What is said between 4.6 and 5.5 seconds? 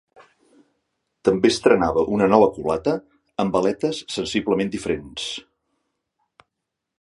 diferents.